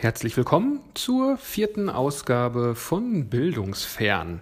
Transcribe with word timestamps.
Herzlich 0.00 0.34
willkommen 0.38 0.80
zur 0.94 1.36
vierten 1.36 1.90
Ausgabe 1.90 2.74
von 2.74 3.26
Bildungsfern. 3.26 4.40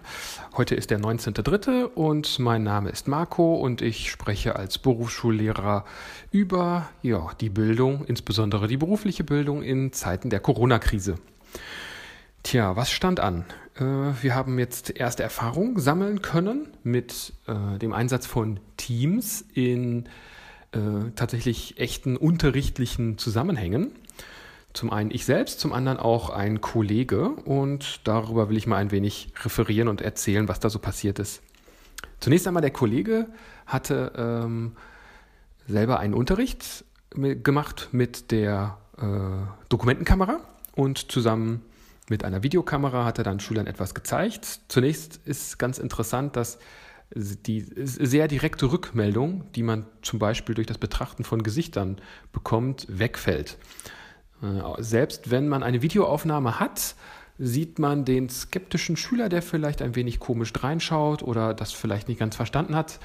Heute 0.55 0.73
ist 0.73 0.89
der 0.89 1.01
19.3. 1.01 1.83
und 1.83 2.39
mein 2.39 2.63
Name 2.63 2.89
ist 2.91 3.09
Marco 3.09 3.55
und 3.55 3.81
ich 3.81 4.09
spreche 4.09 4.55
als 4.55 4.77
Berufsschullehrer 4.77 5.83
über 6.31 6.87
ja, 7.01 7.27
die 7.41 7.49
Bildung, 7.49 8.05
insbesondere 8.05 8.69
die 8.69 8.77
berufliche 8.77 9.25
Bildung 9.25 9.61
in 9.61 9.91
Zeiten 9.91 10.29
der 10.29 10.39
Corona-Krise. 10.39 11.15
Tja, 12.43 12.77
was 12.77 12.89
stand 12.89 13.19
an? 13.19 13.43
Äh, 13.75 13.83
wir 13.83 14.35
haben 14.35 14.59
jetzt 14.59 14.97
erste 14.97 15.23
Erfahrungen 15.23 15.77
sammeln 15.77 16.21
können 16.21 16.69
mit 16.83 17.33
äh, 17.47 17.77
dem 17.79 17.91
Einsatz 17.91 18.25
von 18.25 18.61
Teams 18.77 19.43
in 19.53 20.05
äh, 20.71 21.11
tatsächlich 21.15 21.79
echten 21.79 22.15
unterrichtlichen 22.15 23.17
Zusammenhängen. 23.17 23.91
Zum 24.73 24.91
einen 24.91 25.11
ich 25.11 25.25
selbst, 25.25 25.59
zum 25.59 25.73
anderen 25.73 25.97
auch 25.97 26.29
ein 26.29 26.61
Kollege 26.61 27.29
und 27.29 28.01
darüber 28.07 28.49
will 28.49 28.57
ich 28.57 28.67
mal 28.67 28.77
ein 28.77 28.91
wenig 28.91 29.33
referieren 29.43 29.87
und 29.87 30.01
erzählen, 30.01 30.47
was 30.47 30.59
da 30.59 30.69
so 30.69 30.79
passiert 30.79 31.19
ist. 31.19 31.41
Zunächst 32.19 32.47
einmal 32.47 32.61
der 32.61 32.71
Kollege 32.71 33.27
hatte 33.65 34.11
ähm, 34.15 34.75
selber 35.67 35.99
einen 35.99 36.13
Unterricht 36.13 36.85
gemacht 37.11 37.89
mit 37.91 38.31
der 38.31 38.77
äh, 38.97 39.05
Dokumentenkamera 39.69 40.39
und 40.75 41.11
zusammen 41.11 41.63
mit 42.09 42.23
einer 42.23 42.43
Videokamera 42.43 43.05
hat 43.05 43.19
er 43.19 43.23
dann 43.23 43.39
Schülern 43.39 43.67
etwas 43.67 43.93
gezeigt. 43.93 44.61
Zunächst 44.67 45.19
ist 45.25 45.59
ganz 45.59 45.77
interessant, 45.77 46.35
dass 46.35 46.57
die 47.11 47.65
sehr 47.75 48.27
direkte 48.27 48.71
Rückmeldung, 48.71 49.51
die 49.53 49.63
man 49.63 49.85
zum 50.01 50.19
Beispiel 50.19 50.55
durch 50.55 50.67
das 50.67 50.77
Betrachten 50.77 51.23
von 51.23 51.41
Gesichtern 51.43 51.99
bekommt, 52.31 52.85
wegfällt. 52.89 53.57
Äh, 54.41 54.81
selbst 54.81 55.31
wenn 55.31 55.47
man 55.47 55.63
eine 55.63 55.81
Videoaufnahme 55.81 56.59
hat, 56.59 56.95
sieht 57.37 57.79
man 57.79 58.05
den 58.05 58.29
skeptischen 58.29 58.97
Schüler, 58.97 59.29
der 59.29 59.41
vielleicht 59.41 59.81
ein 59.81 59.95
wenig 59.95 60.19
komisch 60.19 60.51
reinschaut 60.59 61.23
oder 61.23 61.53
das 61.53 61.71
vielleicht 61.71 62.09
nicht 62.09 62.19
ganz 62.19 62.35
verstanden 62.35 62.75
hat. 62.75 62.99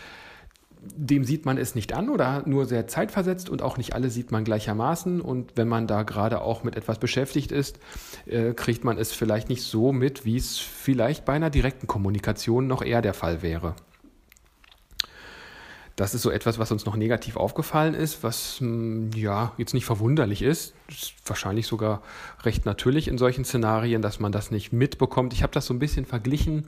Dem 0.97 1.25
sieht 1.25 1.47
man 1.47 1.57
es 1.57 1.75
nicht 1.75 1.95
an 1.95 2.11
oder 2.11 2.43
nur 2.47 2.67
sehr 2.67 2.87
zeitversetzt 2.87 3.49
und 3.49 3.63
auch 3.63 3.79
nicht 3.79 3.95
alle 3.95 4.11
sieht 4.11 4.33
man 4.33 4.45
gleichermaßen. 4.45 5.23
Und 5.23 5.53
wenn 5.57 5.69
man 5.69 5.87
da 5.87 6.03
gerade 6.03 6.43
auch 6.43 6.63
mit 6.63 6.77
etwas 6.77 6.99
beschäftigt 6.99 7.53
ist, 7.53 7.79
äh, 8.27 8.53
kriegt 8.53 8.85
man 8.85 8.99
es 8.99 9.13
vielleicht 9.13 9.49
nicht 9.49 9.63
so 9.63 9.93
mit, 9.93 10.27
wie 10.27 10.37
es 10.37 10.59
vielleicht 10.59 11.25
bei 11.25 11.33
einer 11.33 11.49
direkten 11.49 11.87
Kommunikation 11.87 12.67
noch 12.67 12.83
eher 12.83 13.01
der 13.01 13.15
Fall 13.15 13.41
wäre. 13.41 13.77
Das 15.97 16.13
ist 16.13 16.23
so 16.23 16.31
etwas, 16.31 16.59
was 16.59 16.73
uns 16.73 16.85
noch 16.87 16.97
negativ 16.97 17.37
aufgefallen 17.37 17.95
ist, 17.95 18.23
was 18.23 18.59
hm, 18.59 19.11
ja 19.15 19.53
jetzt 19.59 19.75
nicht 19.75 19.85
verwunderlich 19.85 20.43
ist. 20.43 20.75
ist 20.89 21.15
wahrscheinlich 21.25 21.67
sogar 21.67 22.03
recht 22.43 22.67
natürlich 22.67 23.07
in 23.07 23.17
solchen 23.17 23.45
Szenarien, 23.45 24.03
dass 24.03 24.19
man 24.19 24.33
das 24.33 24.51
nicht 24.51 24.73
mitbekommt. 24.73 25.33
Ich 25.33 25.43
habe 25.43 25.53
das 25.53 25.67
so 25.67 25.75
ein 25.75 25.79
bisschen 25.79 26.05
verglichen 26.05 26.67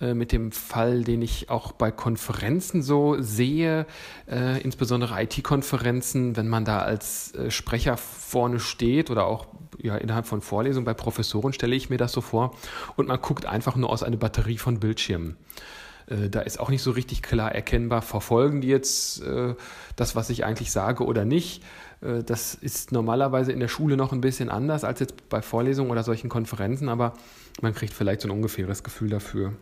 äh, 0.00 0.14
mit 0.14 0.30
dem 0.30 0.52
Fall, 0.52 1.02
den 1.02 1.22
ich 1.22 1.50
auch 1.50 1.72
bei 1.72 1.90
Konferenzen 1.90 2.82
so 2.82 3.16
sehe, 3.20 3.84
äh, 4.30 4.60
insbesondere 4.60 5.20
IT-Konferenzen, 5.22 6.36
wenn 6.36 6.48
man 6.48 6.64
da 6.64 6.78
als 6.80 7.34
äh, 7.34 7.50
Sprecher 7.50 7.96
vorne 7.96 8.60
steht 8.60 9.10
oder 9.10 9.26
auch 9.26 9.46
ja, 9.82 9.96
innerhalb 9.96 10.26
von 10.26 10.40
Vorlesungen 10.40 10.84
bei 10.84 10.94
Professoren 10.94 11.52
stelle 11.52 11.74
ich 11.74 11.90
mir 11.90 11.98
das 11.98 12.12
so 12.12 12.20
vor 12.20 12.54
und 12.96 13.08
man 13.08 13.20
guckt 13.20 13.44
einfach 13.44 13.74
nur 13.74 13.90
aus 13.90 14.02
einer 14.02 14.16
Batterie 14.16 14.58
von 14.58 14.78
Bildschirmen. 14.78 15.36
Äh, 16.06 16.28
da 16.30 16.40
ist 16.40 16.60
auch 16.60 16.70
nicht 16.70 16.82
so 16.82 16.90
richtig 16.90 17.22
klar 17.22 17.54
erkennbar, 17.54 18.02
verfolgen 18.02 18.60
die 18.60 18.68
jetzt 18.68 19.22
äh, 19.22 19.54
das, 19.96 20.16
was 20.16 20.30
ich 20.30 20.44
eigentlich 20.44 20.72
sage 20.72 21.04
oder 21.04 21.24
nicht. 21.24 21.62
Äh, 22.00 22.22
das 22.22 22.54
ist 22.54 22.92
normalerweise 22.92 23.52
in 23.52 23.60
der 23.60 23.68
Schule 23.68 23.96
noch 23.96 24.12
ein 24.12 24.20
bisschen 24.20 24.48
anders 24.48 24.84
als 24.84 25.00
jetzt 25.00 25.28
bei 25.28 25.42
Vorlesungen 25.42 25.90
oder 25.90 26.02
solchen 26.02 26.28
Konferenzen, 26.28 26.88
aber 26.88 27.14
man 27.60 27.74
kriegt 27.74 27.92
vielleicht 27.92 28.20
so 28.20 28.28
ein 28.28 28.32
ungefähres 28.32 28.82
Gefühl 28.82 29.10
dafür. 29.10 29.52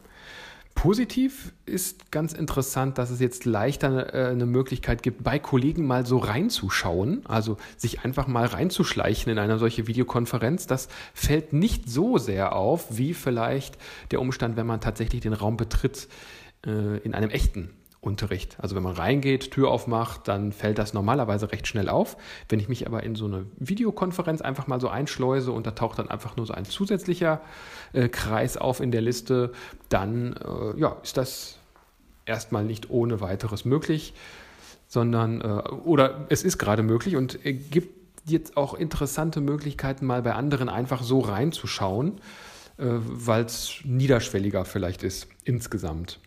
Positiv 0.75 1.53
ist 1.67 2.11
ganz 2.11 2.33
interessant, 2.33 2.99
dass 2.99 3.11
es 3.11 3.21
jetzt 3.21 3.45
leichter 3.45 4.13
äh, 4.13 4.31
eine 4.33 4.45
Möglichkeit 4.45 5.03
gibt, 5.03 5.23
bei 5.23 5.39
Kollegen 5.39 5.87
mal 5.87 6.05
so 6.05 6.19
reinzuschauen, 6.19 7.25
also 7.27 7.57
sich 7.77 8.05
einfach 8.05 8.27
mal 8.27 8.47
reinzuschleichen 8.47 9.33
in 9.33 9.39
eine 9.39 9.59
solche 9.59 9.87
Videokonferenz. 9.87 10.67
Das 10.67 10.89
fällt 11.15 11.53
nicht 11.53 11.89
so 11.89 12.19
sehr 12.19 12.55
auf, 12.55 12.99
wie 12.99 13.15
vielleicht 13.15 13.79
der 14.11 14.21
Umstand, 14.21 14.57
wenn 14.57 14.67
man 14.67 14.81
tatsächlich 14.81 15.23
den 15.23 15.33
Raum 15.33 15.57
betritt 15.57 16.09
äh, 16.67 16.99
in 16.99 17.15
einem 17.15 17.31
echten 17.31 17.71
Unterricht. 18.05 18.57
Also 18.61 18.77
wenn 18.77 18.83
man 18.83 18.95
reingeht, 18.95 19.51
Tür 19.51 19.71
aufmacht, 19.71 20.29
dann 20.29 20.53
fällt 20.53 20.79
das 20.79 20.95
normalerweise 20.95 21.51
recht 21.51 21.67
schnell 21.67 21.89
auf. 21.89 22.17
Wenn 22.49 22.61
ich 22.61 22.69
mich 22.69 22.87
aber 22.87 23.03
in 23.03 23.15
so 23.15 23.27
eine 23.27 23.47
Videokonferenz 23.59 24.41
einfach 24.41 24.67
mal 24.67 24.81
so 24.81 24.89
einschleuse 24.89 25.53
und 25.53 25.67
da 25.67 25.73
taucht 25.73 25.99
dann 25.99 26.09
einfach 26.09 26.37
nur 26.37 26.47
so 26.47 26.53
ein 26.53 26.65
zusätzlicher 26.65 27.41
äh, 27.93 28.09
Kreis 28.09 28.57
auf 28.57 28.81
in 28.81 28.91
der 28.91 29.01
Liste, 29.01 29.53
dann 29.89 30.35
äh, 30.35 30.79
ja, 30.79 30.97
ist 31.03 31.17
das 31.17 31.59
erstmal 32.27 32.65
nicht 32.65 32.91
ohne 32.91 33.21
weiteres 33.21 33.65
möglich, 33.65 34.15
sondern 34.87 35.41
äh, 35.41 35.45
oder 35.85 36.27
es 36.29 36.43
ist 36.43 36.59
gerade 36.59 36.83
möglich 36.83 37.17
und 37.17 37.39
gibt 37.43 38.05
jetzt 38.27 38.57
auch 38.57 38.75
interessante 38.75 39.41
Möglichkeiten, 39.41 40.07
mal 40.07 40.23
bei 40.23 40.35
anderen 40.35 40.69
einfach 40.69 41.03
so 41.03 41.21
reinzuschauen, 41.21 42.21
äh, 42.79 42.85
weil 42.87 43.45
es 43.45 43.81
niederschwelliger 43.85 44.65
vielleicht 44.65 45.03
ist 45.03 45.29
insgesamt. 45.45 46.19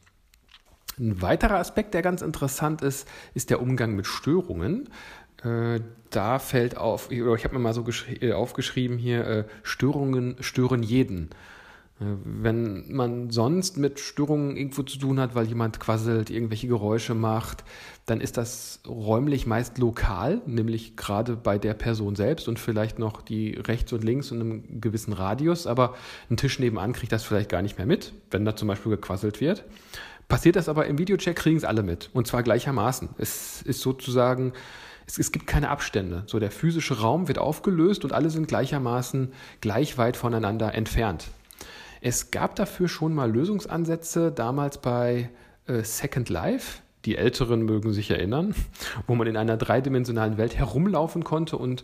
Ein 0.99 1.21
weiterer 1.21 1.57
Aspekt, 1.57 1.93
der 1.93 2.01
ganz 2.01 2.21
interessant 2.21 2.81
ist, 2.81 3.07
ist 3.33 3.49
der 3.49 3.61
Umgang 3.61 3.95
mit 3.95 4.07
Störungen. 4.07 4.89
Äh, 5.43 5.81
da 6.09 6.39
fällt 6.39 6.77
auf, 6.77 7.09
oder 7.11 7.35
ich 7.35 7.43
habe 7.43 7.55
mir 7.55 7.61
mal 7.61 7.73
so 7.73 7.85
äh, 8.21 8.33
aufgeschrieben 8.33 8.97
hier, 8.97 9.27
äh, 9.27 9.43
Störungen 9.63 10.37
stören 10.39 10.81
jeden. 10.81 11.29
Wenn 11.99 12.93
man 12.93 13.31
sonst 13.31 13.77
mit 13.77 13.99
Störungen 13.99 14.55
irgendwo 14.55 14.83
zu 14.83 14.99
tun 14.99 15.19
hat, 15.19 15.33
weil 15.33 15.47
jemand 15.47 15.79
quasselt, 15.79 16.29
irgendwelche 16.29 16.67
Geräusche 16.67 17.15
macht, 17.15 17.63
dann 18.05 18.21
ist 18.21 18.37
das 18.37 18.81
räumlich 18.87 19.47
meist 19.47 19.79
lokal, 19.79 20.43
nämlich 20.45 20.95
gerade 20.95 21.35
bei 21.35 21.57
der 21.57 21.73
Person 21.73 22.15
selbst 22.15 22.47
und 22.47 22.59
vielleicht 22.59 22.99
noch 22.99 23.23
die 23.23 23.53
rechts 23.53 23.91
und 23.93 24.03
links 24.03 24.29
in 24.29 24.41
einem 24.41 24.79
gewissen 24.79 25.11
Radius, 25.11 25.65
aber 25.65 25.95
ein 26.29 26.37
Tisch 26.37 26.59
nebenan 26.59 26.93
kriegt 26.93 27.11
das 27.11 27.23
vielleicht 27.23 27.49
gar 27.49 27.63
nicht 27.63 27.79
mehr 27.79 27.87
mit, 27.87 28.13
wenn 28.29 28.45
da 28.45 28.55
zum 28.55 28.67
Beispiel 28.67 28.91
gequasselt 28.91 29.41
wird. 29.41 29.65
Passiert 30.27 30.57
das 30.57 30.67
aber 30.67 30.87
im 30.87 30.97
Videocheck, 30.97 31.35
kriegen 31.35 31.57
es 31.57 31.63
alle 31.63 31.83
mit. 31.83 32.09
Und 32.13 32.27
zwar 32.27 32.43
gleichermaßen. 32.43 33.09
Es 33.17 33.61
ist 33.61 33.81
sozusagen, 33.81 34.53
es, 35.05 35.17
es 35.17 35.31
gibt 35.31 35.47
keine 35.47 35.69
Abstände. 35.69 36.23
So 36.27 36.39
der 36.39 36.51
physische 36.51 36.99
Raum 36.99 37.27
wird 37.27 37.39
aufgelöst 37.39 38.03
und 38.03 38.11
alle 38.11 38.29
sind 38.29 38.47
gleichermaßen 38.47 39.31
gleich 39.61 39.97
weit 39.97 40.17
voneinander 40.17 40.73
entfernt. 40.73 41.29
Es 42.01 42.31
gab 42.31 42.55
dafür 42.55 42.89
schon 42.89 43.13
mal 43.13 43.31
Lösungsansätze, 43.31 44.31
damals 44.31 44.79
bei 44.79 45.29
äh, 45.65 45.83
Second 45.83 46.29
Life. 46.29 46.81
Die 47.05 47.15
Älteren 47.15 47.61
mögen 47.61 47.93
sich 47.93 48.11
erinnern, 48.11 48.53
wo 49.07 49.15
man 49.15 49.27
in 49.27 49.37
einer 49.37 49.55
dreidimensionalen 49.55 50.37
Welt 50.37 50.57
herumlaufen 50.57 51.23
konnte 51.23 51.57
und 51.57 51.83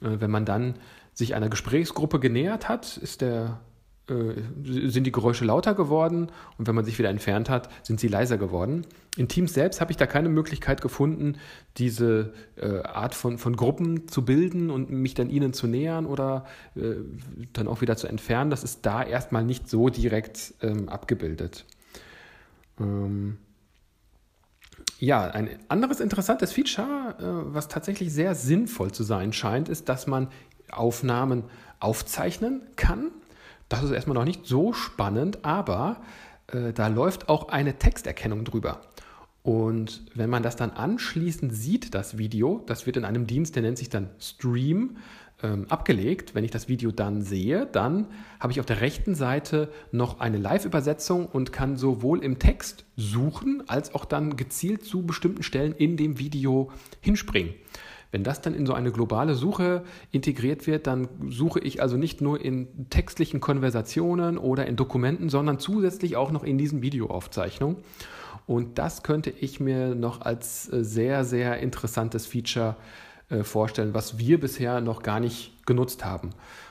äh, 0.00 0.20
wenn 0.20 0.30
man 0.30 0.46
dann 0.46 0.74
sich 1.12 1.34
einer 1.34 1.48
Gesprächsgruppe 1.48 2.20
genähert 2.20 2.68
hat, 2.68 2.96
ist 2.96 3.20
der 3.20 3.60
sind 4.08 5.04
die 5.04 5.12
Geräusche 5.12 5.44
lauter 5.44 5.74
geworden 5.74 6.30
und 6.58 6.68
wenn 6.68 6.76
man 6.76 6.84
sich 6.84 6.96
wieder 6.98 7.08
entfernt 7.08 7.50
hat, 7.50 7.68
sind 7.84 7.98
sie 7.98 8.06
leiser 8.06 8.38
geworden. 8.38 8.86
In 9.16 9.26
Teams 9.26 9.52
selbst 9.52 9.80
habe 9.80 9.90
ich 9.90 9.96
da 9.96 10.06
keine 10.06 10.28
Möglichkeit 10.28 10.80
gefunden, 10.80 11.38
diese 11.76 12.32
äh, 12.56 12.82
Art 12.82 13.16
von, 13.16 13.36
von 13.38 13.56
Gruppen 13.56 14.06
zu 14.06 14.24
bilden 14.24 14.70
und 14.70 14.90
mich 14.90 15.14
dann 15.14 15.28
ihnen 15.28 15.52
zu 15.52 15.66
nähern 15.66 16.06
oder 16.06 16.44
äh, 16.76 16.94
dann 17.52 17.66
auch 17.66 17.80
wieder 17.80 17.96
zu 17.96 18.06
entfernen. 18.06 18.50
Das 18.50 18.62
ist 18.62 18.86
da 18.86 19.02
erstmal 19.02 19.44
nicht 19.44 19.68
so 19.68 19.88
direkt 19.88 20.54
ähm, 20.62 20.88
abgebildet. 20.88 21.64
Ähm 22.78 23.38
ja, 24.98 25.24
ein 25.24 25.50
anderes 25.68 25.98
interessantes 25.98 26.52
Feature, 26.52 27.16
äh, 27.18 27.54
was 27.54 27.66
tatsächlich 27.66 28.12
sehr 28.12 28.36
sinnvoll 28.36 28.92
zu 28.92 29.02
sein 29.02 29.32
scheint, 29.32 29.68
ist, 29.68 29.88
dass 29.88 30.06
man 30.06 30.28
Aufnahmen 30.70 31.44
aufzeichnen 31.80 32.62
kann 32.76 33.10
das 33.68 33.82
ist 33.82 33.90
erstmal 33.90 34.14
noch 34.14 34.24
nicht 34.24 34.46
so 34.46 34.72
spannend, 34.72 35.44
aber 35.44 36.00
äh, 36.48 36.72
da 36.72 36.88
läuft 36.88 37.28
auch 37.28 37.48
eine 37.48 37.78
Texterkennung 37.78 38.44
drüber. 38.44 38.80
Und 39.42 40.02
wenn 40.14 40.28
man 40.28 40.42
das 40.42 40.56
dann 40.56 40.70
anschließend 40.70 41.54
sieht, 41.54 41.94
das 41.94 42.18
Video, 42.18 42.64
das 42.66 42.86
wird 42.86 42.96
in 42.96 43.04
einem 43.04 43.28
Dienst, 43.28 43.54
der 43.54 43.62
nennt 43.62 43.78
sich 43.78 43.88
dann 43.88 44.10
Stream, 44.18 44.96
ähm, 45.42 45.66
abgelegt. 45.68 46.34
Wenn 46.34 46.44
ich 46.44 46.50
das 46.50 46.68
Video 46.68 46.90
dann 46.90 47.22
sehe, 47.22 47.66
dann 47.66 48.06
habe 48.40 48.52
ich 48.52 48.60
auf 48.60 48.66
der 48.66 48.80
rechten 48.80 49.14
Seite 49.14 49.68
noch 49.92 50.20
eine 50.20 50.38
Live-Übersetzung 50.38 51.26
und 51.26 51.52
kann 51.52 51.76
sowohl 51.76 52.24
im 52.24 52.38
Text 52.38 52.84
suchen, 52.96 53.62
als 53.68 53.94
auch 53.94 54.04
dann 54.04 54.36
gezielt 54.36 54.84
zu 54.84 55.04
bestimmten 55.04 55.42
Stellen 55.42 55.74
in 55.74 55.96
dem 55.96 56.18
Video 56.18 56.70
hinspringen. 57.00 57.54
Wenn 58.16 58.24
das 58.24 58.40
dann 58.40 58.54
in 58.54 58.64
so 58.64 58.72
eine 58.72 58.92
globale 58.92 59.34
Suche 59.34 59.82
integriert 60.10 60.66
wird, 60.66 60.86
dann 60.86 61.06
suche 61.28 61.60
ich 61.60 61.82
also 61.82 61.98
nicht 61.98 62.22
nur 62.22 62.42
in 62.42 62.88
textlichen 62.88 63.40
Konversationen 63.40 64.38
oder 64.38 64.64
in 64.64 64.74
Dokumenten, 64.74 65.28
sondern 65.28 65.58
zusätzlich 65.58 66.16
auch 66.16 66.30
noch 66.30 66.42
in 66.42 66.56
diesen 66.56 66.80
Videoaufzeichnungen. 66.80 67.76
Und 68.46 68.78
das 68.78 69.02
könnte 69.02 69.28
ich 69.28 69.60
mir 69.60 69.94
noch 69.94 70.22
als 70.22 70.72
äh, 70.72 70.82
sehr, 70.82 71.26
sehr 71.26 71.58
interessantes 71.58 72.24
Feature 72.24 72.76
äh, 73.28 73.42
vorstellen, 73.42 73.92
was 73.92 74.16
wir 74.16 74.40
bisher 74.40 74.80
noch 74.80 75.02
gar 75.02 75.20
nicht 75.20 75.66
genutzt 75.66 76.02
haben. 76.02 76.30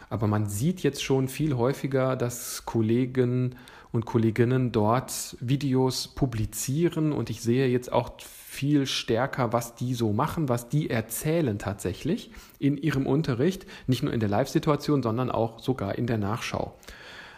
Aber 0.09 0.25
man 0.25 0.47
sieht 0.47 0.81
jetzt 0.81 1.03
schon 1.03 1.27
viel 1.27 1.57
häufiger, 1.57 2.15
dass 2.15 2.65
Kollegen 2.65 3.53
und 3.91 4.05
Kolleginnen 4.05 4.71
dort 4.71 5.37
Videos 5.39 6.07
publizieren 6.07 7.11
und 7.11 7.29
ich 7.29 7.41
sehe 7.41 7.67
jetzt 7.67 7.91
auch 7.91 8.19
viel 8.19 8.85
stärker, 8.85 9.53
was 9.53 9.75
die 9.75 9.93
so 9.93 10.13
machen, 10.13 10.49
was 10.49 10.69
die 10.69 10.89
erzählen 10.89 11.59
tatsächlich 11.59 12.31
in 12.59 12.77
ihrem 12.77 13.05
Unterricht, 13.05 13.65
nicht 13.87 14.03
nur 14.03 14.13
in 14.13 14.19
der 14.19 14.29
Live-Situation, 14.29 15.03
sondern 15.03 15.29
auch 15.29 15.59
sogar 15.59 15.97
in 15.97 16.07
der 16.07 16.17
Nachschau. 16.17 16.73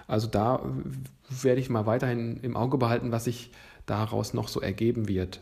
Also 0.08 0.28
da 0.28 0.62
werde 1.30 1.60
ich 1.60 1.70
mal 1.70 1.86
weiterhin 1.86 2.38
im 2.42 2.56
Auge 2.56 2.78
behalten, 2.78 3.12
was 3.12 3.26
sich 3.26 3.52
daraus 3.86 4.34
noch 4.34 4.48
so 4.48 4.62
ergeben 4.62 5.08
wird. 5.08 5.42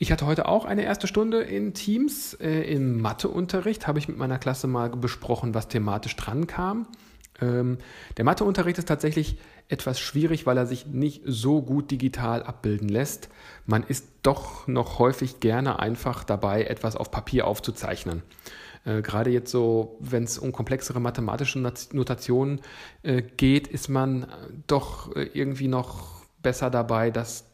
Ich 0.00 0.12
hatte 0.12 0.26
heute 0.26 0.46
auch 0.46 0.64
eine 0.64 0.82
erste 0.82 1.08
Stunde 1.08 1.40
in 1.40 1.74
Teams. 1.74 2.34
Äh, 2.34 2.72
Im 2.72 3.00
Matheunterricht 3.00 3.88
habe 3.88 3.98
ich 3.98 4.06
mit 4.06 4.16
meiner 4.16 4.38
Klasse 4.38 4.68
mal 4.68 4.90
besprochen, 4.90 5.54
was 5.54 5.68
thematisch 5.68 6.14
dran 6.14 6.46
kam. 6.46 6.86
Ähm, 7.40 7.78
der 8.16 8.24
Matheunterricht 8.24 8.78
ist 8.78 8.88
tatsächlich 8.88 9.38
etwas 9.68 10.00
schwierig, 10.00 10.46
weil 10.46 10.56
er 10.56 10.66
sich 10.66 10.86
nicht 10.86 11.22
so 11.26 11.62
gut 11.62 11.90
digital 11.90 12.42
abbilden 12.42 12.88
lässt. 12.88 13.28
Man 13.66 13.82
ist 13.82 14.06
doch 14.22 14.66
noch 14.66 14.98
häufig 14.98 15.40
gerne 15.40 15.78
einfach 15.78 16.24
dabei, 16.24 16.64
etwas 16.64 16.96
auf 16.96 17.10
Papier 17.10 17.46
aufzuzeichnen. 17.46 18.22
Äh, 18.84 19.02
gerade 19.02 19.30
jetzt 19.30 19.50
so, 19.50 19.98
wenn 20.00 20.24
es 20.24 20.38
um 20.38 20.52
komplexere 20.52 21.00
mathematische 21.00 21.58
Notationen 21.58 22.60
äh, 23.02 23.22
geht, 23.22 23.68
ist 23.68 23.88
man 23.88 24.26
doch 24.66 25.14
äh, 25.14 25.24
irgendwie 25.34 25.68
noch 25.68 26.22
besser 26.42 26.70
dabei, 26.70 27.10
das 27.10 27.44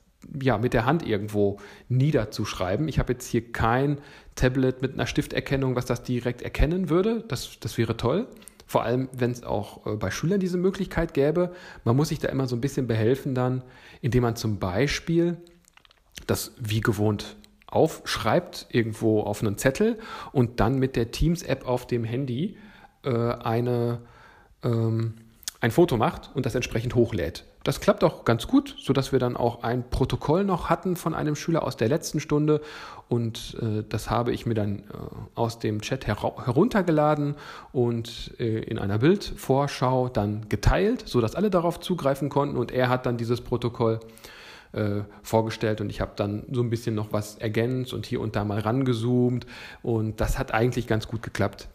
ja, 0.41 0.57
mit 0.57 0.73
der 0.73 0.87
Hand 0.87 1.07
irgendwo 1.07 1.59
niederzuschreiben. 1.89 2.89
Ich 2.89 2.99
habe 2.99 3.13
jetzt 3.13 3.27
hier 3.27 3.53
kein 3.53 3.99
Tablet 4.37 4.81
mit 4.83 4.95
einer 4.95 5.07
Stifterkennung, 5.07 5.77
was 5.77 5.85
das 5.85 6.03
direkt 6.03 6.43
erkennen 6.43 6.89
würde. 6.89 7.25
Das, 7.29 7.59
das 7.61 7.77
wäre 7.77 7.97
toll. 7.97 8.27
Vor 8.67 8.83
allem, 8.83 9.09
wenn 9.13 9.31
es 9.31 9.43
auch 9.43 9.87
äh, 9.87 9.97
bei 9.97 10.11
Schülern 10.11 10.41
diese 10.41 10.59
Möglichkeit 10.59 11.15
gäbe. 11.15 11.53
Man 11.85 11.97
muss 11.97 12.09
sich 12.09 12.19
da 12.19 12.29
immer 12.29 12.47
so 12.47 12.57
ein 12.57 12.61
bisschen 12.61 12.87
behelfen 12.87 13.35
dann, 13.35 13.63
indem 14.01 14.23
man 14.23 14.37
zum 14.37 14.59
Beispiel 14.59 15.37
das 16.27 16.53
wie 16.59 16.81
gewohnt 16.81 17.37
aufschreibt, 17.67 18.67
irgendwo 18.71 19.21
auf 19.21 19.43
einen 19.43 19.59
Zettel 19.59 19.99
und 20.33 20.61
dann 20.61 20.79
mit 20.79 20.97
der 20.97 21.11
Teams-App 21.11 21.67
auf 21.67 21.87
dem 21.87 22.05
Handy 22.05 22.57
äh, 23.03 23.11
eine, 23.11 24.01
ähm, 24.63 25.15
ein 25.61 25.71
Foto 25.71 25.97
macht 25.97 26.31
und 26.35 26.47
das 26.47 26.55
entsprechend 26.55 26.95
hochlädt. 26.95 27.45
Das 27.65 27.81
klappt 27.81 28.05
auch 28.05 28.27
ganz 28.27 28.47
gut, 28.47 28.77
sodass 28.79 29.11
wir 29.11 29.19
dann 29.19 29.39
auch 29.39 29.63
ein 29.63 29.89
Protokoll 29.89 30.45
noch 30.45 30.69
hatten 30.69 30.97
von 30.97 31.15
einem 31.15 31.35
Schüler 31.35 31.63
aus 31.63 31.79
der 31.79 31.89
letzten 31.89 32.21
Stunde. 32.21 32.61
Und 33.09 33.57
äh, 33.63 33.83
das 33.89 34.11
habe 34.11 34.33
ich 34.33 34.45
mir 34.45 34.53
dann 34.53 34.81
äh, 34.81 34.83
aus 35.35 35.61
dem 35.61 35.81
Chat 35.81 36.07
her 36.07 36.19
heruntergeladen 36.23 37.37
und 37.73 38.35
äh, 38.39 38.59
in 38.59 38.79
einer 38.79 38.99
Bildvorschau 38.99 40.11
dann 40.11 40.47
geteilt, 40.51 41.05
sodass 41.09 41.35
alle 41.35 41.49
darauf 41.49 41.81
zugreifen 41.81 42.29
konnten. 42.29 42.59
Und 42.59 42.71
er 42.71 42.91
hat 42.91 43.07
dann 43.07 43.17
dieses 43.17 43.41
Protokoll 43.41 43.99
äh, 44.73 45.01
vorgestellt 45.23 45.81
und 45.81 45.89
ich 45.89 46.03
habe 46.03 46.13
dann 46.17 46.45
so 46.53 46.61
ein 46.61 46.69
bisschen 46.69 46.95
noch 46.95 47.15
was 47.15 47.37
ergänzt 47.37 47.95
und 47.95 48.05
hier 48.05 48.21
und 48.21 48.37
da 48.37 48.45
mal 48.45 48.61
rangezoomt. 48.61 49.47
Und 49.83 50.21
das 50.21 50.39
hat 50.39 50.53
eigentlich 50.53 50.87
ganz 50.87 51.09
gut 51.09 51.23
geklappt. 51.23 51.69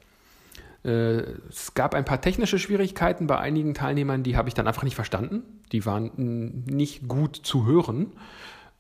Äh, 0.84 1.24
es 1.50 1.74
gab 1.74 1.94
ein 1.94 2.06
paar 2.06 2.22
technische 2.22 2.60
Schwierigkeiten 2.60 3.28
bei 3.28 3.38
einigen 3.38 3.74
Teilnehmern, 3.74 4.24
die 4.24 4.38
habe 4.38 4.48
ich 4.48 4.54
dann 4.54 4.68
einfach 4.68 4.84
nicht 4.84 4.96
verstanden. 4.96 5.44
Die 5.72 5.86
waren 5.86 6.64
nicht 6.66 7.08
gut 7.08 7.36
zu 7.36 7.66
hören. 7.66 8.14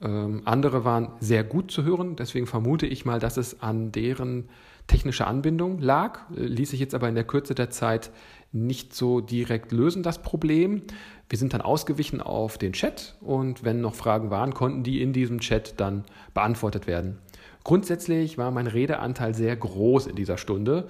Ähm, 0.01 0.43
andere 0.45 0.85
waren 0.85 1.09
sehr 1.19 1.43
gut 1.43 1.71
zu 1.71 1.83
hören. 1.83 2.15
Deswegen 2.15 2.47
vermute 2.47 2.87
ich 2.87 3.05
mal, 3.05 3.19
dass 3.19 3.37
es 3.37 3.61
an 3.61 3.91
deren 3.91 4.47
technische 4.87 5.27
Anbindung 5.27 5.79
lag. 5.79 6.19
Äh, 6.35 6.43
ließ 6.45 6.71
sich 6.71 6.79
jetzt 6.79 6.95
aber 6.95 7.09
in 7.09 7.15
der 7.15 7.25
Kürze 7.25 7.53
der 7.53 7.69
Zeit 7.69 8.11
nicht 8.51 8.95
so 8.95 9.21
direkt 9.21 9.71
lösen, 9.71 10.01
das 10.01 10.21
Problem. 10.21 10.83
Wir 11.29 11.37
sind 11.37 11.53
dann 11.53 11.61
ausgewichen 11.61 12.21
auf 12.21 12.57
den 12.57 12.73
Chat 12.73 13.15
und 13.21 13.63
wenn 13.63 13.81
noch 13.81 13.93
Fragen 13.93 14.31
waren, 14.31 14.53
konnten 14.53 14.83
die 14.83 15.01
in 15.01 15.13
diesem 15.13 15.39
Chat 15.39 15.79
dann 15.79 16.03
beantwortet 16.33 16.87
werden. 16.87 17.19
Grundsätzlich 17.63 18.39
war 18.39 18.49
mein 18.49 18.65
Redeanteil 18.65 19.35
sehr 19.35 19.55
groß 19.55 20.07
in 20.07 20.15
dieser 20.15 20.37
Stunde 20.37 20.89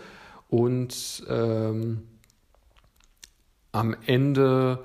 und 0.49 1.23
ähm, 1.29 2.03
am 3.71 3.95
Ende 4.05 4.83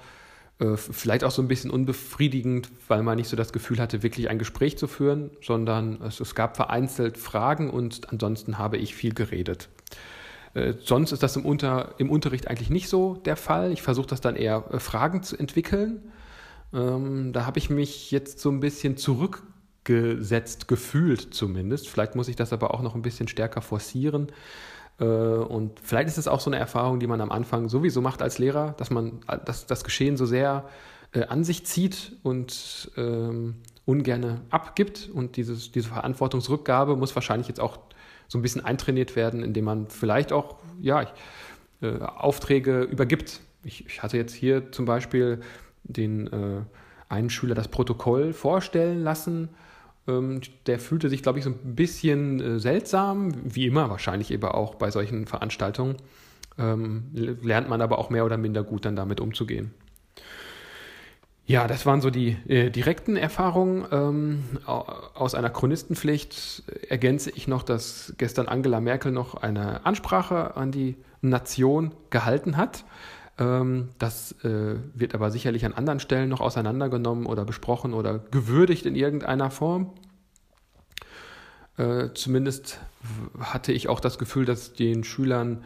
äh, 0.58 0.76
vielleicht 0.76 1.24
auch 1.24 1.30
so 1.30 1.42
ein 1.42 1.48
bisschen 1.48 1.70
unbefriedigend, 1.70 2.70
weil 2.86 3.02
man 3.02 3.16
nicht 3.16 3.28
so 3.28 3.36
das 3.36 3.52
Gefühl 3.52 3.78
hatte, 3.78 4.02
wirklich 4.02 4.28
ein 4.28 4.38
Gespräch 4.38 4.78
zu 4.78 4.86
führen, 4.86 5.30
sondern 5.42 6.00
es, 6.02 6.20
es 6.20 6.34
gab 6.34 6.56
vereinzelt 6.56 7.18
Fragen 7.18 7.70
und 7.70 8.12
ansonsten 8.12 8.58
habe 8.58 8.76
ich 8.76 8.94
viel 8.94 9.14
geredet. 9.14 9.68
Äh, 10.54 10.74
sonst 10.80 11.12
ist 11.12 11.22
das 11.22 11.36
im, 11.36 11.44
Unter, 11.44 11.94
im 11.98 12.10
Unterricht 12.10 12.48
eigentlich 12.48 12.70
nicht 12.70 12.88
so 12.88 13.14
der 13.14 13.36
Fall. 13.36 13.72
Ich 13.72 13.82
versuche 13.82 14.06
das 14.06 14.20
dann 14.20 14.36
eher 14.36 14.64
äh, 14.70 14.78
Fragen 14.78 15.22
zu 15.22 15.36
entwickeln. 15.36 16.12
Ähm, 16.72 17.32
da 17.32 17.46
habe 17.46 17.58
ich 17.58 17.70
mich 17.70 18.10
jetzt 18.10 18.38
so 18.38 18.50
ein 18.50 18.60
bisschen 18.60 18.96
zurückgesetzt 18.96 20.68
gefühlt 20.68 21.34
zumindest. 21.34 21.88
Vielleicht 21.88 22.14
muss 22.14 22.28
ich 22.28 22.36
das 22.36 22.52
aber 22.52 22.72
auch 22.74 22.82
noch 22.82 22.94
ein 22.94 23.02
bisschen 23.02 23.28
stärker 23.28 23.62
forcieren. 23.62 24.28
Äh, 25.00 25.04
und 25.04 25.80
vielleicht 25.80 26.08
ist 26.08 26.18
es 26.18 26.28
auch 26.28 26.40
so 26.40 26.50
eine 26.50 26.58
Erfahrung, 26.58 27.00
die 27.00 27.06
man 27.06 27.20
am 27.20 27.30
Anfang 27.30 27.68
sowieso 27.68 28.00
macht 28.00 28.22
als 28.22 28.38
Lehrer, 28.38 28.74
dass 28.78 28.90
man 28.90 29.20
das, 29.44 29.66
das 29.66 29.84
Geschehen 29.84 30.16
so 30.16 30.26
sehr 30.26 30.68
äh, 31.12 31.24
an 31.24 31.44
sich 31.44 31.66
zieht 31.66 32.16
und 32.22 32.90
ähm, 32.96 33.56
ungerne 33.84 34.42
abgibt. 34.50 35.10
Und 35.12 35.36
dieses, 35.36 35.72
diese 35.72 35.88
Verantwortungsrückgabe 35.88 36.96
muss 36.96 37.14
wahrscheinlich 37.14 37.48
jetzt 37.48 37.60
auch 37.60 37.78
so 38.28 38.38
ein 38.38 38.42
bisschen 38.42 38.64
eintrainiert 38.64 39.16
werden, 39.16 39.42
indem 39.42 39.64
man 39.64 39.88
vielleicht 39.88 40.32
auch 40.32 40.56
ja, 40.80 41.06
äh, 41.82 41.98
Aufträge 41.98 42.82
übergibt. 42.82 43.40
Ich, 43.64 43.86
ich, 43.86 44.02
hatte 44.02 44.16
jetzt 44.16 44.34
hier 44.34 44.72
zum 44.72 44.84
Beispiel 44.84 45.40
den 45.84 46.26
äh, 46.26 46.62
einen 47.08 47.30
Schüler 47.30 47.54
das 47.54 47.68
Protokoll 47.68 48.32
vorstellen 48.32 49.02
lassen 49.02 49.50
der 50.06 50.78
fühlte 50.78 51.08
sich, 51.08 51.22
glaube 51.22 51.38
ich, 51.38 51.44
so 51.44 51.50
ein 51.50 51.74
bisschen 51.74 52.40
äh, 52.40 52.60
seltsam, 52.60 53.32
wie 53.44 53.66
immer 53.66 53.88
wahrscheinlich 53.88 54.30
eben 54.30 54.44
auch 54.44 54.74
bei 54.74 54.90
solchen 54.90 55.26
Veranstaltungen. 55.26 55.96
Ähm, 56.58 57.04
lernt 57.12 57.68
man 57.68 57.80
aber 57.80 57.98
auch 57.98 58.10
mehr 58.10 58.24
oder 58.24 58.36
minder 58.36 58.62
gut 58.62 58.84
dann 58.84 58.96
damit 58.96 59.20
umzugehen. 59.20 59.72
Ja, 61.46 61.66
das 61.66 61.84
waren 61.84 62.00
so 62.00 62.10
die 62.10 62.36
äh, 62.48 62.70
direkten 62.70 63.16
Erfahrungen. 63.16 63.84
Ähm, 63.92 64.44
aus 64.66 65.34
einer 65.34 65.50
Chronistenpflicht 65.50 66.62
ergänze 66.88 67.30
ich 67.30 67.48
noch, 67.48 67.62
dass 67.62 68.14
gestern 68.16 68.46
Angela 68.46 68.80
Merkel 68.80 69.12
noch 69.12 69.34
eine 69.34 69.84
Ansprache 69.84 70.56
an 70.56 70.70
die 70.70 70.96
Nation 71.20 71.92
gehalten 72.08 72.56
hat. 72.56 72.84
Ähm, 73.38 73.88
das 73.98 74.32
äh, 74.44 74.76
wird 74.94 75.14
aber 75.14 75.30
sicherlich 75.30 75.64
an 75.64 75.72
anderen 75.72 76.00
Stellen 76.00 76.28
noch 76.28 76.40
auseinandergenommen 76.40 77.26
oder 77.26 77.44
besprochen 77.44 77.94
oder 77.94 78.18
gewürdigt 78.18 78.86
in 78.86 78.94
irgendeiner 78.94 79.50
Form. 79.50 79.90
Äh, 81.76 82.10
zumindest 82.14 82.80
hatte 83.40 83.72
ich 83.72 83.88
auch 83.88 84.00
das 84.00 84.18
Gefühl, 84.18 84.44
dass 84.44 84.74
den 84.74 85.02
Schülern 85.02 85.64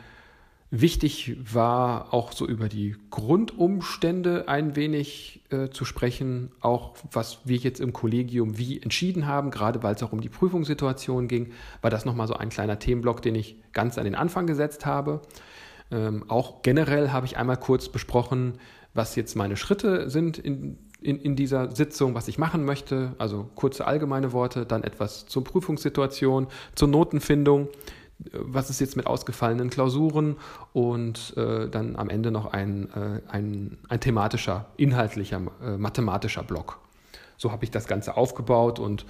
wichtig 0.71 1.37
war, 1.53 2.13
auch 2.13 2.33
so 2.33 2.47
über 2.47 2.69
die 2.69 2.97
Grundumstände 3.11 4.49
ein 4.49 4.77
wenig 4.77 5.43
äh, 5.51 5.71
zu 5.71 5.87
sprechen, 5.87 6.51
auch 6.61 6.95
was 7.11 7.39
wir 7.45 7.57
jetzt 7.57 7.81
im 7.81 7.95
Kollegium 7.95 8.59
wie 8.59 8.81
entschieden 8.83 9.27
haben, 9.27 9.51
gerade 9.51 9.83
weil 9.83 9.95
es 9.95 10.03
auch 10.03 10.13
um 10.13 10.21
die 10.21 10.29
Prüfungssituation 10.29 11.27
ging, 11.27 11.53
war 11.81 11.91
das 11.91 12.05
nochmal 12.05 12.27
so 12.27 12.35
ein 12.35 12.51
kleiner 12.51 12.79
Themenblock, 12.79 13.23
den 13.23 13.35
ich 13.35 13.57
ganz 13.73 13.97
an 13.97 14.05
den 14.05 14.15
Anfang 14.15 14.47
gesetzt 14.47 14.85
habe. 14.85 15.23
Ähm, 15.91 16.25
auch 16.29 16.63
generell 16.63 17.11
habe 17.13 17.27
ich 17.27 17.37
einmal 17.37 17.57
kurz 17.57 17.89
besprochen, 17.89 18.59
was 18.95 19.17
jetzt 19.17 19.37
meine 19.37 19.57
Schritte 19.57 20.11
sind 20.11 20.39
in, 20.39 20.79
in, 21.01 21.19
in 21.21 21.37
dieser 21.37 21.75
Sitzung, 21.75 22.15
was 22.15 22.29
ich 22.29 22.39
machen 22.39 22.65
möchte. 22.65 23.15
Also 23.19 23.49
kurze 23.55 23.87
allgemeine 23.87 24.33
Worte, 24.33 24.67
dann 24.67 24.85
etwas 24.85 25.27
zur 25.27 25.45
Prüfungssituation, 25.45 26.49
zur 26.75 26.89
Notenfindung, 26.89 27.69
was 28.33 28.69
ist 28.69 28.81
jetzt 28.81 28.97
mit 28.97 29.07
ausgefallenen 29.07 29.71
Klausuren 29.71 30.37
und 30.73 31.37
äh, 31.37 31.69
dann 31.69 31.97
am 31.97 32.11
Ende 32.11 32.31
noch 32.31 32.53
ein, 32.53 32.91
äh, 32.91 33.21
ein, 33.29 33.79
ein 33.89 34.01
thematischer, 34.01 34.67
inhaltlicher, 34.77 35.41
äh, 35.63 35.77
mathematischer 35.77 36.43
Block. 36.43 36.81
So 37.37 37.53
habe 37.53 37.65
ich 37.65 37.71
das 37.71 37.87
Ganze 37.87 38.17
aufgebaut 38.17 38.81
und 38.81 39.07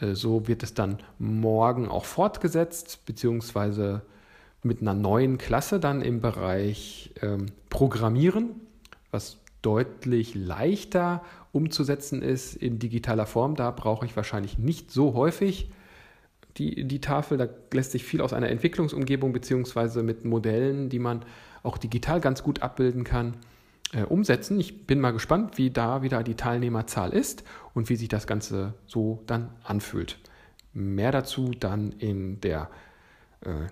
äh, 0.00 0.14
so 0.14 0.48
wird 0.48 0.62
es 0.62 0.72
dann 0.72 0.98
morgen 1.18 1.88
auch 1.88 2.06
fortgesetzt, 2.06 3.04
beziehungsweise 3.04 4.00
mit 4.68 4.80
einer 4.82 4.94
neuen 4.94 5.38
Klasse 5.38 5.80
dann 5.80 6.02
im 6.02 6.20
Bereich 6.20 7.12
ähm, 7.22 7.46
Programmieren, 7.70 8.60
was 9.10 9.38
deutlich 9.62 10.34
leichter 10.34 11.22
umzusetzen 11.52 12.22
ist 12.22 12.54
in 12.54 12.78
digitaler 12.78 13.26
Form. 13.26 13.56
Da 13.56 13.72
brauche 13.72 14.06
ich 14.06 14.14
wahrscheinlich 14.14 14.58
nicht 14.58 14.92
so 14.92 15.14
häufig 15.14 15.72
die, 16.56 16.84
die 16.84 17.00
Tafel. 17.00 17.38
Da 17.38 17.48
lässt 17.72 17.92
sich 17.92 18.04
viel 18.04 18.20
aus 18.20 18.32
einer 18.32 18.48
Entwicklungsumgebung 18.50 19.32
beziehungsweise 19.32 20.02
mit 20.02 20.24
Modellen, 20.24 20.88
die 20.88 20.98
man 20.98 21.24
auch 21.62 21.78
digital 21.78 22.20
ganz 22.20 22.42
gut 22.42 22.62
abbilden 22.62 23.04
kann, 23.04 23.34
äh, 23.92 24.02
umsetzen. 24.02 24.60
Ich 24.60 24.86
bin 24.86 25.00
mal 25.00 25.12
gespannt, 25.12 25.58
wie 25.58 25.70
da 25.70 26.02
wieder 26.02 26.22
die 26.22 26.34
Teilnehmerzahl 26.36 27.12
ist 27.12 27.42
und 27.74 27.88
wie 27.88 27.96
sich 27.96 28.08
das 28.08 28.26
Ganze 28.26 28.74
so 28.86 29.22
dann 29.26 29.48
anfühlt. 29.64 30.18
Mehr 30.72 31.10
dazu 31.10 31.52
dann 31.58 31.92
in 31.92 32.40
der 32.40 32.68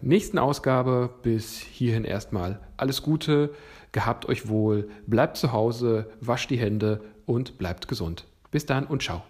nächsten 0.00 0.38
Ausgabe. 0.38 1.10
Bis 1.22 1.58
hierhin 1.58 2.04
erstmal 2.04 2.60
alles 2.76 3.02
Gute, 3.02 3.54
gehabt 3.92 4.26
euch 4.28 4.48
wohl, 4.48 4.88
bleibt 5.06 5.36
zu 5.36 5.52
Hause, 5.52 6.10
wascht 6.20 6.50
die 6.50 6.58
Hände 6.58 7.02
und 7.26 7.58
bleibt 7.58 7.88
gesund. 7.88 8.26
Bis 8.50 8.66
dann 8.66 8.86
und 8.86 9.02
ciao. 9.02 9.22